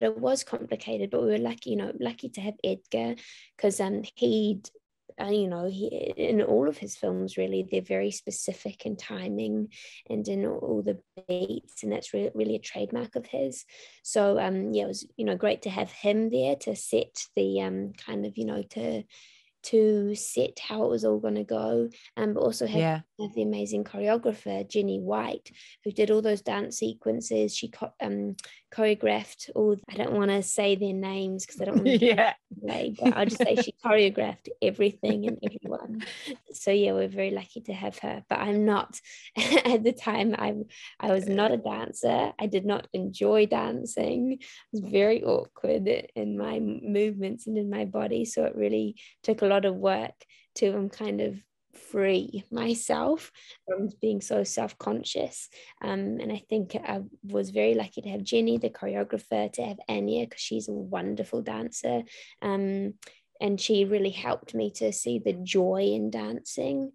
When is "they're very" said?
7.70-8.10